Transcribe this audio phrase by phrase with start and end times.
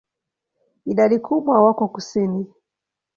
[0.91, 2.39] Idadi kubwa wako kusini.